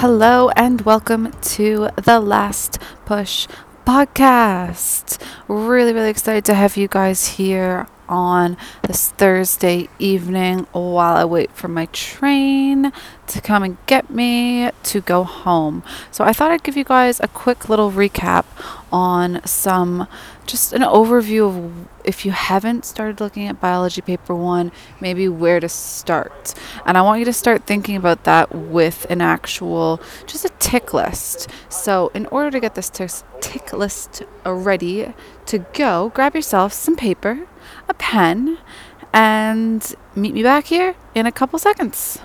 [0.00, 3.46] Hello and welcome to the Last Push
[3.84, 5.22] podcast.
[5.46, 8.56] Really, really excited to have you guys here on
[8.86, 12.92] this Thursday evening while I wait for my train
[13.28, 15.82] to come and get me to go home.
[16.10, 18.44] So I thought I'd give you guys a quick little recap
[18.92, 20.08] on some
[20.46, 25.60] just an overview of if you haven't started looking at biology paper 1, maybe where
[25.60, 26.54] to start.
[26.84, 30.92] And I want you to start thinking about that with an actual just a tick
[30.92, 31.48] list.
[31.68, 35.14] So in order to get this tick list ready
[35.46, 37.46] to go, grab yourself some paper
[37.90, 38.56] a pen
[39.12, 42.20] and meet me back here in a couple seconds.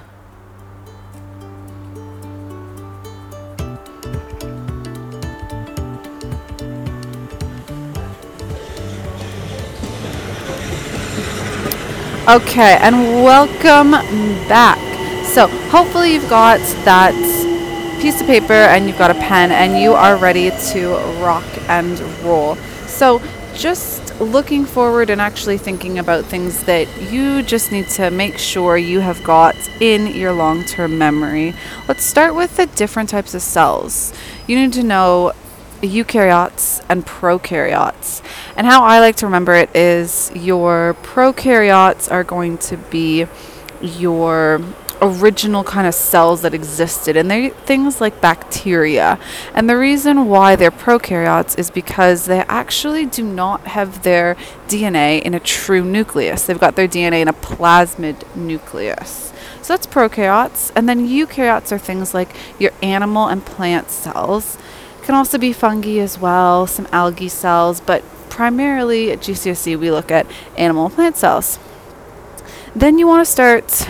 [12.27, 13.91] Okay, and welcome
[14.48, 14.80] back.
[15.26, 17.13] So, hopefully, you've got that
[18.02, 21.99] piece of paper and you've got a pen and you are ready to rock and
[22.24, 22.55] roll.
[22.88, 23.20] So,
[23.56, 28.78] just looking forward and actually thinking about things that you just need to make sure
[28.78, 31.54] you have got in your long term memory.
[31.88, 34.14] Let's start with the different types of cells.
[34.48, 35.34] You need to know
[35.82, 38.22] eukaryotes and prokaryotes.
[38.56, 43.28] And how I like to remember it is your prokaryotes are going to be
[43.82, 44.62] your
[45.01, 49.20] original kind of cells that existed and they're things like bacteria.
[49.54, 54.35] And the reason why they're prokaryotes is because they actually do not have their
[54.68, 56.46] DNA in a true nucleus.
[56.46, 59.34] They've got their DNA in a plasmid nucleus.
[59.62, 60.71] So that's prokaryotes.
[60.76, 64.57] And then eukaryotes are things like your animal and plant cells.
[65.03, 70.12] Can also be fungi as well some algae cells but primarily at GCSE we look
[70.12, 70.25] at
[70.57, 71.59] animal and plant cells.
[72.75, 73.88] Then you want to start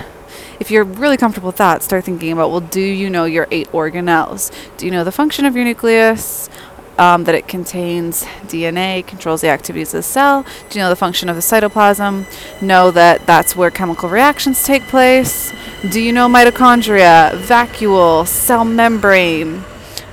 [0.59, 3.67] if you're really comfortable with that, start thinking about well, do you know your eight
[3.71, 4.51] organelles?
[4.77, 6.49] Do you know the function of your nucleus?
[6.97, 10.45] Um, that it contains DNA, controls the activities of the cell.
[10.69, 12.25] Do you know the function of the cytoplasm?
[12.61, 15.51] Know that that's where chemical reactions take place.
[15.91, 19.65] Do you know mitochondria, vacuole, cell membrane?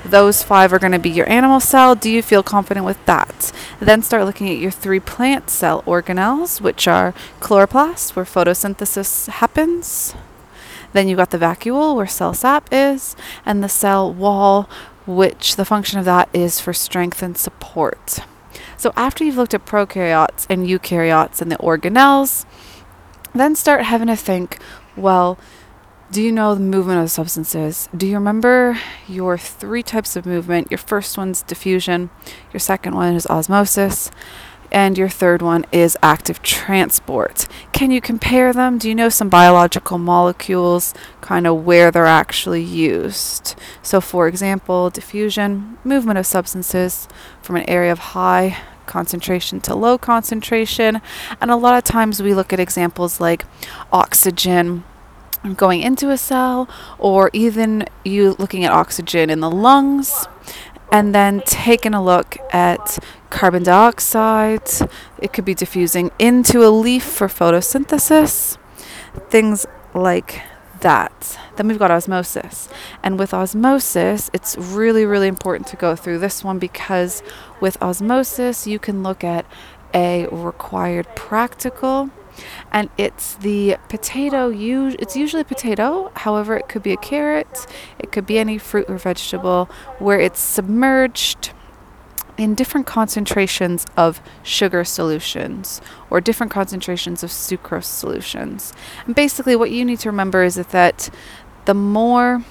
[0.05, 1.95] Those five are going to be your animal cell.
[1.95, 3.53] Do you feel confident with that?
[3.79, 10.15] Then start looking at your three plant cell organelles, which are chloroplasts, where photosynthesis happens.
[10.93, 14.69] Then you've got the vacuole where cell sap is, and the cell wall,
[15.07, 18.21] which the function of that is for strength and support.
[18.77, 22.45] So after you've looked at prokaryotes and eukaryotes and the organelles,
[23.35, 24.59] then start having to think,
[24.97, 25.39] well,
[26.11, 27.89] do you know the movement of substances?
[27.97, 28.79] Do you remember
[29.09, 30.71] your three types of movement?
[30.71, 32.11] Your first one's diffusion,
[32.53, 34.11] your second one is osmosis,
[34.73, 37.47] and your third one is active transport.
[37.73, 38.79] Can you compare them?
[38.79, 43.55] Do you know some biological molecules, kind of where they're actually used?
[43.83, 47.07] So, for example, diffusion, movement of substances
[47.43, 51.01] from an area of high concentration to low concentration.
[51.41, 53.45] And a lot of times we look at examples like
[53.93, 54.85] oxygen
[55.57, 56.69] going into a cell,
[56.99, 60.27] or even you looking at oxygen in the lungs
[60.93, 62.99] and then taking a look at
[63.33, 64.69] carbon dioxide.
[65.19, 68.59] It could be diffusing into a leaf for photosynthesis,
[69.31, 70.43] things like
[70.81, 71.39] that.
[71.57, 72.69] Then we've got osmosis.
[73.03, 77.23] And with osmosis, it's really, really important to go through this one because
[77.61, 79.47] with osmosis, you can look at
[79.95, 82.11] a required practical
[82.71, 87.67] and it's the potato it's usually potato however it could be a carrot
[87.99, 89.67] it could be any fruit or vegetable
[89.99, 91.53] where it's submerged
[92.39, 98.73] in different concentrations of sugar solutions or different concentrations of sucrose solutions.
[99.07, 101.11] And basically, what you need to remember is that
[101.65, 102.45] the more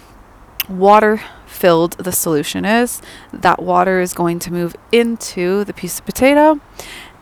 [0.69, 3.01] water filled the solution is,
[3.33, 6.59] that water is going to move into the piece of potato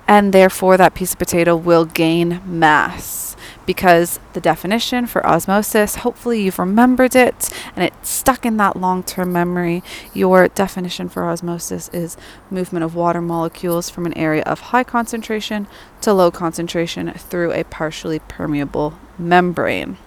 [0.07, 3.35] and therefore that piece of potato will gain mass
[3.69, 9.03] because the definition for osmosis, hopefully you've remembered it and it's stuck in that long
[9.03, 9.83] term memory.
[10.11, 12.17] Your definition for osmosis is
[12.49, 15.67] movement of water molecules from an area of high concentration
[16.01, 19.97] to low concentration through a partially permeable membrane.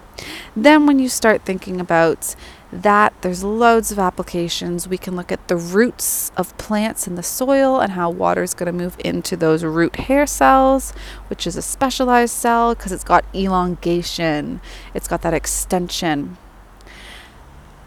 [0.56, 2.34] Then, when you start thinking about
[2.72, 4.88] that there's loads of applications.
[4.88, 8.54] We can look at the roots of plants in the soil and how water is
[8.54, 10.92] going to move into those root hair cells,
[11.28, 14.62] which is a specialized cell because it's got elongation,
[14.94, 16.38] it's got that extension.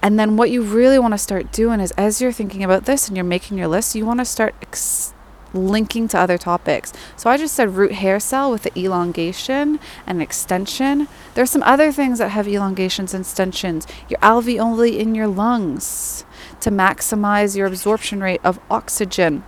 [0.03, 3.07] And then what you really want to start doing is as you're thinking about this
[3.07, 5.14] and you're making your list, you want to start ex-
[5.55, 6.93] linking to other topics.
[7.15, 11.07] So I just said root hair cell with the elongation and extension.
[11.33, 13.87] There's some other things that have elongations and extensions.
[14.09, 16.25] Your alveoli in your lungs
[16.61, 19.43] to maximize your absorption rate of oxygen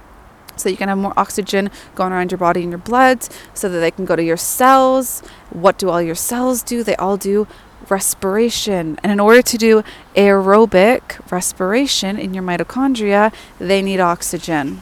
[0.60, 3.80] so you can have more oxygen going around your body and your blood so that
[3.80, 5.22] they can go to your cells.
[5.50, 6.84] What do all your cells do?
[6.84, 7.48] They all do
[7.90, 9.00] respiration.
[9.04, 9.84] And in order to do
[10.16, 14.82] aerobic respiration in your mitochondria, they need oxygen.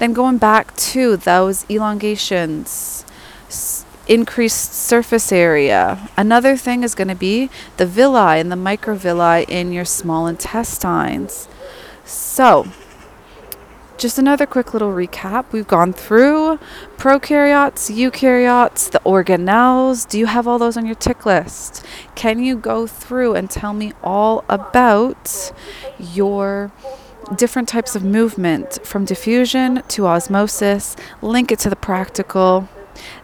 [0.00, 3.04] Then going back to those elongations,
[4.08, 6.08] increased surface area.
[6.16, 11.48] Another thing is going to be the villi and the microvilli in your small intestines.
[12.06, 12.68] So,
[13.98, 15.52] just another quick little recap.
[15.52, 16.58] We've gone through
[16.96, 20.08] prokaryotes, eukaryotes, the organelles.
[20.08, 21.84] Do you have all those on your tick list?
[22.14, 25.52] Can you go through and tell me all about
[25.98, 26.72] your
[27.36, 30.96] different types of movement from diffusion to osmosis?
[31.22, 32.68] Link it to the practical.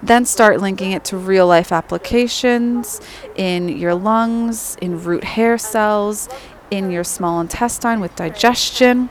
[0.03, 3.01] Then start linking it to real life applications
[3.35, 6.29] in your lungs, in root hair cells,
[6.71, 9.11] in your small intestine with digestion.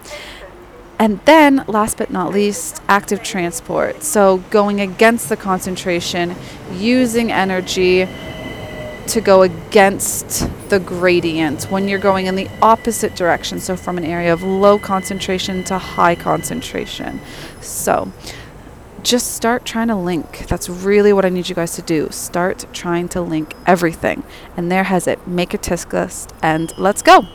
[0.98, 4.02] And then, last but not least, active transport.
[4.02, 6.36] So, going against the concentration,
[6.72, 8.08] using energy
[9.08, 13.60] to go against the gradient when you're going in the opposite direction.
[13.60, 17.22] So, from an area of low concentration to high concentration.
[17.62, 18.12] So,
[19.04, 20.48] just start trying to link.
[20.48, 22.10] That's really what I need you guys to do.
[22.10, 24.24] Start trying to link everything.
[24.58, 25.28] And there has it.
[25.28, 27.28] Make a tick list and let's go.